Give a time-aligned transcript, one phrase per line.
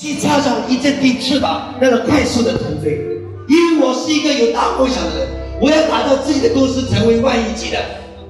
[0.00, 2.98] 去插上一阵地翅膀，让它快速的腾飞。
[3.46, 5.28] 因为我是一个有大梦想的人，
[5.60, 7.78] 我要打造自己的公司成为万亿级的。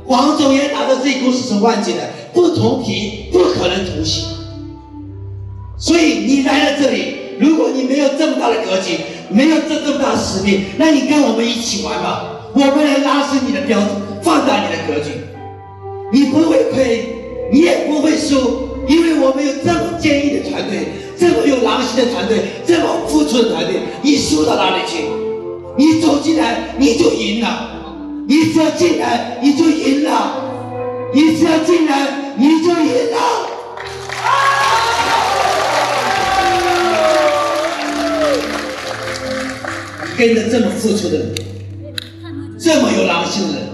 [0.04, 4.24] 黄总也打造自己公司成万级的，不同频不可能同行。
[5.78, 8.98] 所以你来了这里，如果你没有这么大的格局，
[9.28, 13.90] 没有这这么大的使命，那你跟我们一起玩吧，我们来拉升你的标准，
[14.22, 15.12] 放大你的格局。
[16.12, 17.05] 你不会亏，
[17.52, 20.88] 你也不会输，因为我们有这么坚毅的团队，
[21.20, 25.04] 这么有狼心的团队，这么付出的团队，你输到哪里去？
[25.76, 27.68] 你走进来你就赢了，
[28.26, 30.42] 你只要进来你就赢了，
[31.12, 33.18] 你只要进来你就赢了。
[40.16, 41.34] 跟着这么付出的人，
[42.59, 43.68] 这么有狼性的人，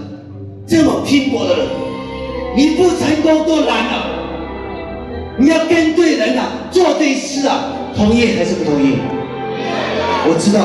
[0.67, 1.65] 这么拼搏的人，
[2.57, 4.16] 你不成功都难了。
[5.39, 8.97] 你要跟对人啊，做对事啊，同意还是不同意？
[10.25, 10.59] 我知道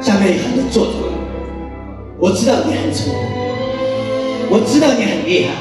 [0.00, 0.94] 下面有很多做作，
[2.18, 3.16] 我知道你很聪明，
[4.50, 5.54] 我知道你很厉害，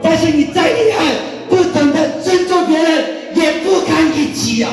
[0.00, 1.04] 但是你再厉害，
[1.48, 4.68] 不懂得尊重别人，也不堪一击呀。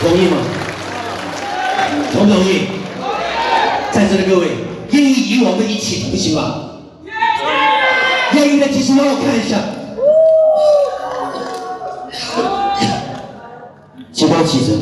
[0.00, 0.36] 同意吗？
[2.12, 2.66] 同不同意？
[3.92, 4.48] 在座的各位，
[4.90, 6.64] 愿意与我们一起同行吗？
[8.38, 9.58] 愿意的举手让我看一下。
[14.12, 14.76] 请帮我起身。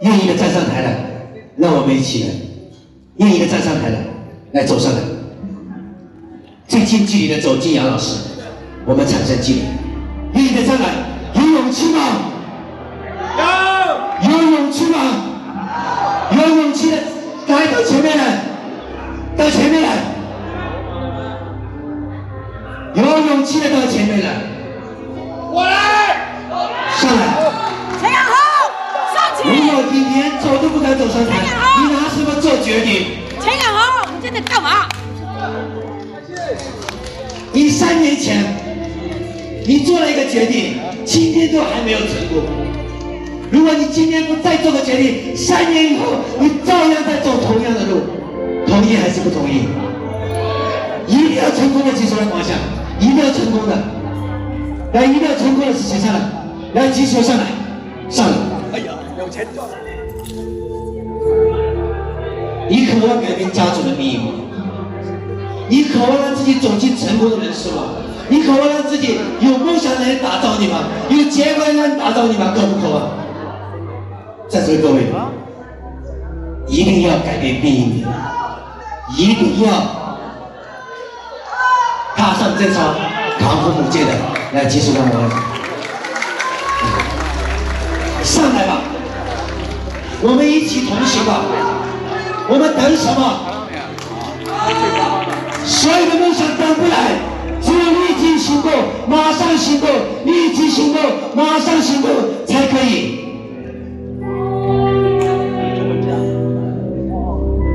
[0.00, 0.96] 愿意的站上台来，
[1.56, 2.30] 让我们一起来。
[3.16, 3.98] 愿意的站上台来，
[4.52, 4.98] 来走上来。
[6.66, 8.18] 最近距离的走进杨老师，
[8.86, 9.60] 我们产生距离。
[10.34, 10.95] 愿意的上来，
[32.66, 33.06] 决定？
[33.40, 34.88] 陈阳豪，你在干嘛？
[37.52, 38.42] 你三年前，
[39.64, 42.42] 你做了一个决定，今天都还没有成功。
[43.52, 46.06] 如果你今天不再做个决定，三年以后
[46.40, 48.00] 你照样在走同样的路，
[48.66, 49.68] 同意还是不同意？
[51.06, 52.58] 一定要成功的举手来方向，
[52.98, 53.78] 一定要成功的，
[54.92, 56.20] 来一定要成功的是谁上来？
[56.74, 57.44] 来举手上来，
[58.10, 58.34] 上来！
[58.72, 59.64] 哎呀，有钱赚！
[62.68, 64.32] 你渴望改变家族的命运吗？
[65.68, 67.82] 你渴望让自己走进成功的人生吗？
[68.28, 70.80] 你渴望让自己有梦想的人打造你吗？
[71.08, 72.52] 有结果的人打造你吗？
[72.54, 73.10] 渴不渴望？
[74.48, 75.06] 在座的各位，
[76.68, 78.06] 一定要改变命运，
[79.16, 79.70] 一定要
[82.16, 82.94] 踏上这场
[83.38, 84.12] 扛父母界的，
[84.52, 85.30] 来继续让我们
[88.22, 88.82] 上来吧，
[90.22, 91.42] 我们一起同行吧，
[92.48, 93.20] 我们等什么？
[95.64, 97.18] 所有的梦想等不来，
[97.60, 98.70] 只有立即行动，
[99.08, 99.88] 马上行动，
[100.24, 101.02] 立即行动，
[101.34, 102.10] 马上行动
[102.46, 103.26] 才可以。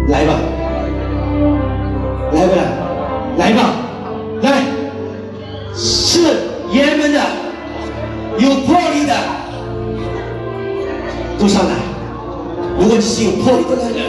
[0.08, 0.40] 来吧，
[2.32, 2.64] 来不来？
[3.38, 3.74] 来吧，
[4.42, 4.64] 来，
[5.76, 6.22] 是
[6.72, 7.20] 爷们的，
[8.40, 9.14] 有魄力的，
[11.38, 11.72] 都上来。
[12.80, 14.00] 如果你是有魄力的男人，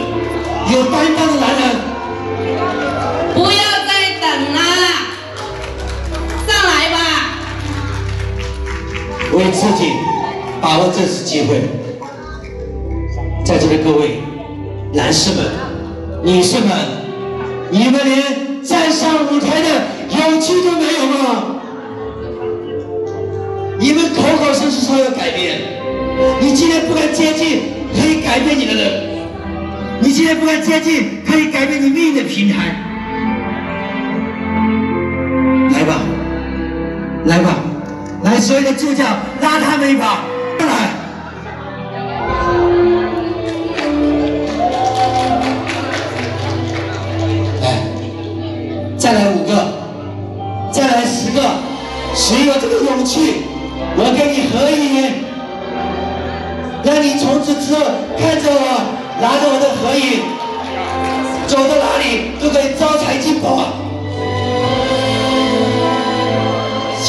[10.91, 11.61] 这次机会，
[13.45, 14.19] 在座的各位
[14.93, 15.45] 男士们。
[16.23, 16.69] 女士们，
[17.69, 19.67] 你们连站上舞台的
[20.17, 21.55] 勇气都没有吗？
[23.77, 25.59] 你们口口声声说要改变，
[26.39, 27.63] 你今天不敢接近
[27.93, 29.03] 可以改变你的人，
[29.99, 32.81] 你今天不敢接近可以改变你命运的平台，
[35.73, 35.99] 来吧，
[37.25, 37.57] 来吧，
[38.23, 39.03] 来所有的助教
[39.41, 40.23] 拉他们一把，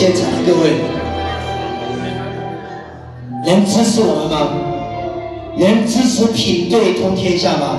[0.05, 0.85] 现场的各位，
[3.47, 4.51] 能支持我们吗？
[5.57, 7.79] 能支持品对通天下吗？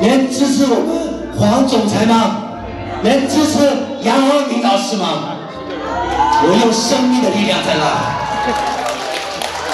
[0.00, 2.44] 能支持我们黄总裁吗？
[3.02, 3.58] 能支持
[4.00, 5.36] 杨浩明老师吗？
[6.44, 8.16] 我用生命的力量在拉。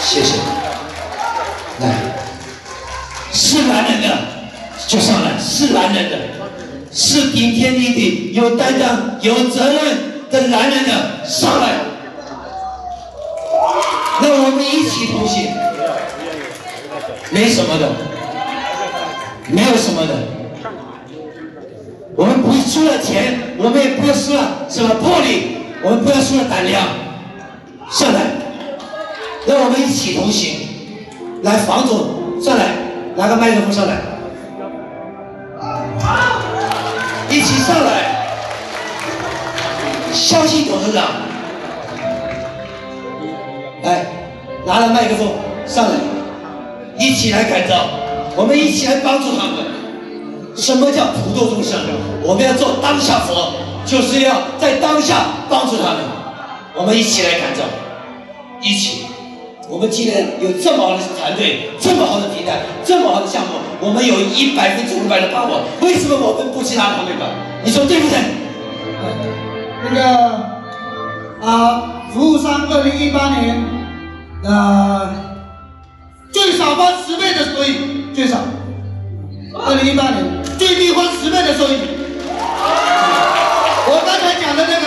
[0.00, 0.38] 谢谢。
[1.78, 1.94] 来，
[3.32, 4.08] 是男人的
[4.88, 6.16] 就上来，是男人的，
[6.90, 11.91] 是顶天立地、有担当、有责任的男人的上来。
[14.32, 15.52] 让我们一起同行。
[17.30, 17.92] 没什么的，
[19.48, 20.14] 没有什么的。
[22.16, 26.82] 我们不输了钱，我们也不要输了什么魄力，我们不要输了胆量。
[27.90, 28.20] 上来，
[29.46, 30.68] 让我们一起同行。
[31.42, 32.68] 来，房总上来，
[33.16, 33.96] 拿个麦克风上来，
[37.28, 38.10] 一起上来。
[40.12, 41.04] 相信董事长，
[43.82, 44.06] 来，
[44.66, 45.28] 拿了麦克风
[45.66, 45.92] 上来，
[46.98, 47.86] 一起来改造，
[48.36, 49.72] 我们一起来帮助他们。
[50.54, 51.80] 什么叫普度众生？
[52.22, 53.54] 我们要做当下佛，
[53.86, 55.98] 就是要在当下帮助他们。
[56.74, 57.64] 我们一起来改造，
[58.60, 59.06] 一起。
[59.68, 65.62] 我们今天有这么好的团队，这么好的平台，这么好的项目，我们有一百分之五百的把握。
[65.80, 67.26] 为什么我们不其他团队吧？
[67.64, 68.18] 你说对不对？
[69.84, 70.46] 那个
[71.40, 73.62] 啊，服务商二零一八年
[74.44, 75.14] 呃
[76.32, 78.38] 最少翻十倍的收益，最少。
[79.54, 81.78] 二零一八年最低翻十倍的收益。
[83.84, 84.86] 我刚才讲的那个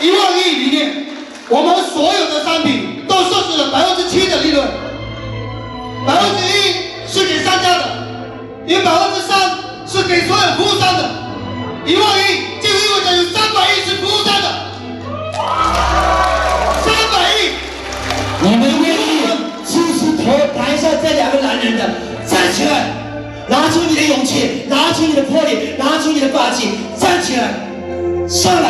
[0.00, 1.06] 一万亿里面，
[1.48, 2.19] 我们所有
[24.10, 27.54] 勇气，拿出你的魄力，拿出你的霸气，站起来，
[28.28, 28.68] 上来，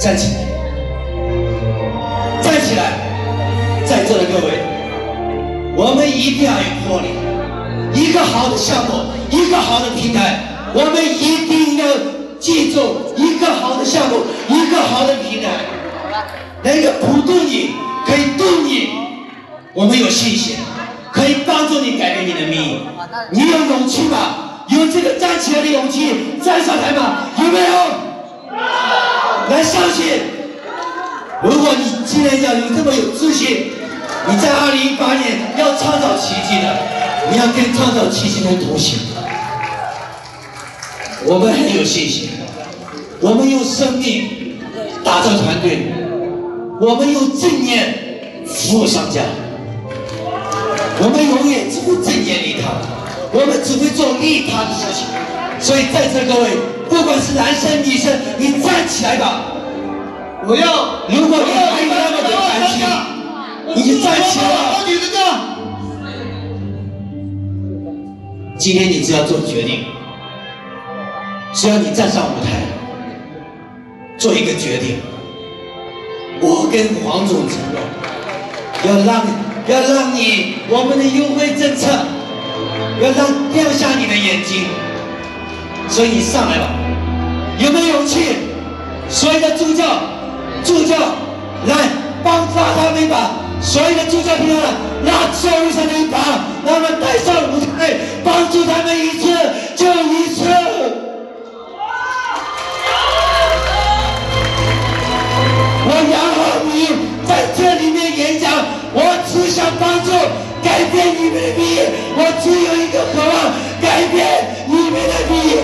[0.00, 0.38] 站起来，
[2.40, 2.92] 站起来，
[3.84, 4.62] 在座的各位，
[5.74, 7.08] 我们一定要有魄力。
[7.94, 10.40] 一个好的项目，一个好的平台，
[10.72, 11.86] 我们一定要
[12.38, 14.18] 记住，一个好的项目，
[14.48, 15.48] 一个好的平台，
[16.62, 17.72] 能够普度你，
[18.06, 18.88] 可以动你，
[19.74, 20.56] 我们有信心，
[21.22, 22.80] 可以帮助你改变你的命运。
[23.30, 24.64] 你有勇气吗？
[24.66, 27.28] 有这个站起来的勇气，站上来吗？
[27.38, 27.74] 有没有？
[29.48, 30.18] 来相信。
[31.44, 33.70] 如果你今天要有这么有自信，
[34.26, 36.76] 你在二零一八年要创造奇迹的。
[37.30, 38.98] 你要跟创造奇迹的同行，
[41.24, 42.30] 我们很有信心，
[43.20, 44.58] 我们用生命
[45.04, 45.92] 打造团队，
[46.80, 49.22] 我们用正念服务商家，
[51.00, 52.68] 我们永远只会正念利他，
[53.32, 55.06] 我们只会做利他的事情。
[55.58, 56.50] 所以在座各位，
[56.88, 59.42] 不管是男生女生，你站起来吧！
[60.44, 62.84] 我要，如果你还有那么多感情，
[63.74, 64.58] 你就站起来吧！
[68.58, 69.84] 今天你只要做决定，
[71.52, 72.62] 只要你站上舞台，
[74.18, 74.98] 做一个决定，
[76.40, 77.80] 我跟黄总承诺，
[78.84, 79.26] 要让
[79.68, 81.86] 要让你我们的优惠政策，
[83.00, 84.64] 要让亮瞎你的眼睛，
[85.88, 86.66] 所以你上来吧，
[87.58, 88.36] 有没有勇气？
[89.08, 89.84] 所有的助教，
[90.64, 90.96] 助教
[91.66, 91.76] 来
[92.24, 93.30] 帮拉他们一把。
[93.60, 94.64] 所有的助教朋友们，
[95.04, 96.18] 拉教育上的一把，
[96.66, 99.28] 让他们带上舞台，帮助他们一次
[99.76, 100.41] 就一次。
[114.12, 114.24] 变
[114.68, 115.56] 你们的命运。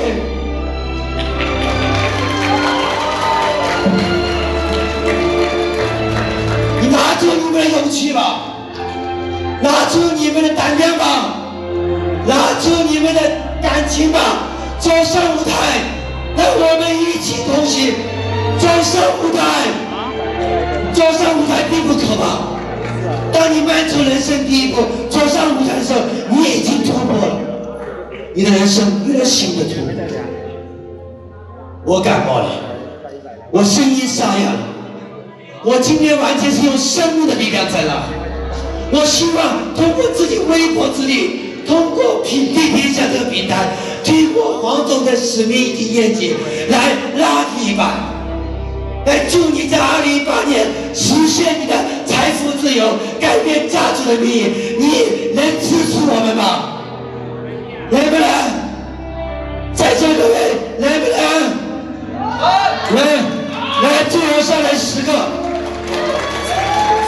[6.91, 8.41] 拿出你们的勇气吧，
[9.61, 11.35] 拿出你们的胆量吧，
[12.27, 13.21] 拿出你们的
[13.61, 14.19] 感情吧，
[14.79, 15.51] 走上舞台，
[16.37, 17.95] 让我们一起同行。
[18.59, 19.43] 走上舞台，
[20.93, 22.23] 走上舞台并不可怕。
[23.33, 26.01] 当你迈出人生第一步，走上舞台的时候，
[26.31, 27.39] 你已经突破了，
[28.39, 29.93] 你的人生有了新的突破。
[31.85, 32.49] 我感冒了，
[33.51, 34.61] 我声音沙哑了。
[35.65, 38.05] 我今天完全是用生命的力量在拉。
[38.93, 43.71] 我希望通过自己微薄之力，通过平地天下这个平台，
[44.05, 46.37] 通过黄总的使命以及愿景，
[46.71, 48.15] 来拉你一把，
[49.05, 50.65] 来祝你在二零一八年
[50.95, 51.75] 实现你的
[52.07, 52.87] 财富自由，
[53.19, 54.79] 改变家族的命运。
[54.79, 56.78] 你能支持我们吗？
[57.91, 58.29] 能不能？
[59.75, 60.35] 在座各位
[60.79, 61.17] 能不能？
[62.95, 62.99] 能。
[64.11, 65.13] 最后上来十个，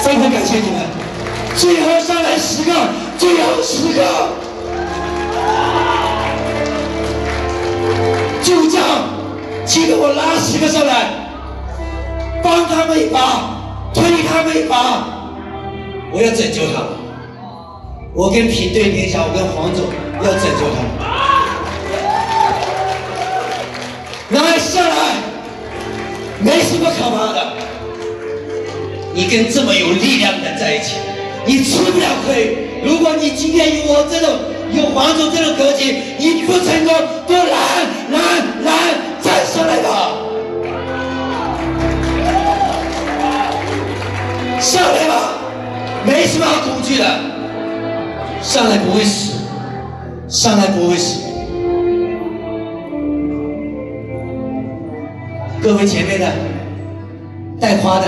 [0.02, 0.80] 非常感谢你们。
[1.56, 2.72] 最后上来十个，
[3.18, 4.04] 最后十个，
[8.42, 8.86] 就这样，
[9.64, 11.10] 记得我拉十个上来，
[12.42, 13.50] 帮他们一把，
[13.94, 15.04] 推他们一把，
[16.12, 16.88] 我要拯救他们。
[18.14, 19.86] 我跟平队联想，我跟黄总
[20.22, 20.90] 要拯救他们。
[24.30, 24.94] 来下来，
[26.40, 27.52] 没什么可怕的。
[29.12, 30.94] 你跟这么有力量的人在一起，
[31.44, 32.68] 你吃不了亏。
[32.84, 34.38] 如果你今天有我这种
[34.72, 36.94] 有黄总这种格局，你不成功，
[37.26, 38.18] 都来来
[38.62, 38.72] 来，
[39.20, 40.12] 站上来吧，
[44.60, 45.32] 上来吧，
[46.06, 47.04] 没什么好恐惧的，
[48.40, 49.39] 上来不会死，
[50.30, 51.22] 上来不会死。
[55.60, 56.26] 各位前面的
[57.60, 58.06] 戴花的、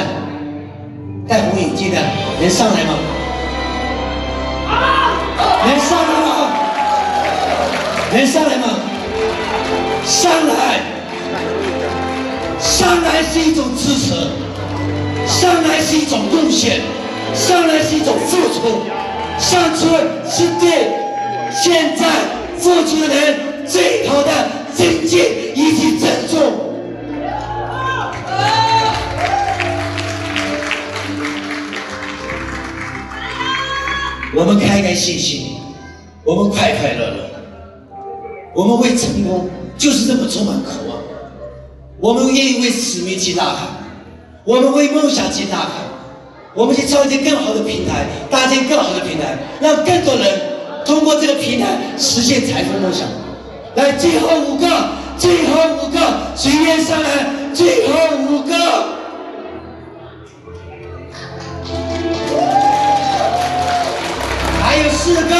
[1.26, 1.99] 戴红眼镜的，
[2.41, 2.95] 能上来吗？
[5.67, 6.52] 能上来吗？
[8.12, 8.69] 能上来吗？
[10.07, 10.81] 上来！
[12.61, 14.14] 上来是一种支持，
[15.26, 16.83] 上来是一种贡献，
[17.35, 18.83] 上来是一种付出，
[19.41, 19.99] 上车
[20.31, 21.02] 是对
[21.55, 22.07] 现在
[22.59, 24.31] 付出的人最好的
[24.75, 25.21] 尊敬
[25.55, 26.71] 以及尊重。
[34.35, 35.59] 我们开开心心，
[36.25, 37.31] 我们快快乐乐，
[38.55, 40.99] 我们为成功就是这么充满渴望。
[42.01, 43.69] 我们愿意为使命去呐喊，
[44.45, 45.85] 我们为梦想去呐喊，
[46.55, 50.41] 我们去创建更好的平台，搭建更好的平台，让更多人
[50.85, 51.67] 通过这个平台
[51.99, 53.07] 实现财富梦想。
[53.75, 54.67] 来，最后五个，
[55.17, 55.99] 最后五个，
[56.37, 57.09] 随便上来？
[57.55, 57.95] 最后
[58.29, 58.55] 五个。
[64.61, 65.35] 还有四个，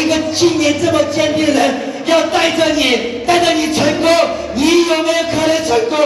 [0.00, 1.74] 一个信念这么坚定的人
[2.06, 4.10] 要带着你，带着你成功，
[4.54, 5.98] 你有没有可能成功？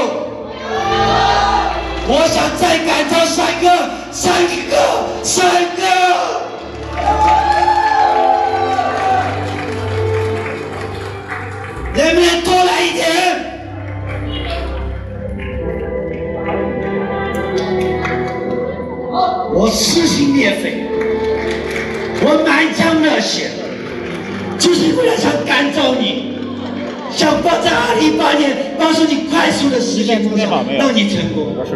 [2.07, 3.69] 我想再感召三个，
[4.11, 4.33] 三
[4.69, 4.75] 个，
[5.23, 5.47] 三
[5.77, 6.04] 个。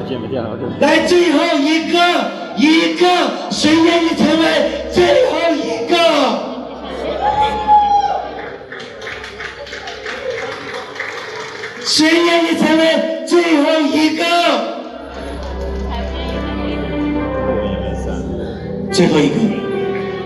[0.07, 0.29] 成功。
[0.81, 1.99] 来，最后一个，
[2.57, 3.07] 一个，
[3.51, 4.45] 谁愿意成为
[4.93, 5.97] 最后一个？
[11.85, 14.25] 谁愿意成为最后一个？
[18.93, 19.35] 最后一个，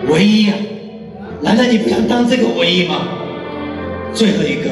[0.08, 0.56] 唯一啊！
[1.42, 3.06] 难道你不想当这个唯一吗？
[4.14, 4.70] 最后一个，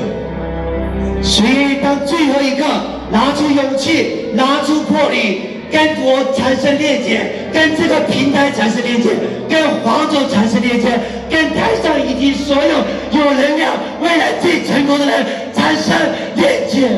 [1.22, 2.64] 谁当最后一个？
[3.10, 5.40] 拿出勇气，拿出魄力，
[5.70, 9.10] 跟我产生链接，跟这个平台产生链接，
[9.48, 10.88] 跟黄总产生链接，
[11.28, 12.84] 跟台上以及所有
[13.18, 15.96] 有能量、未来最成功的人产生
[16.36, 16.88] 链接。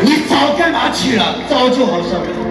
[0.00, 1.36] 你早干嘛去了？
[1.48, 2.43] 早就好上了。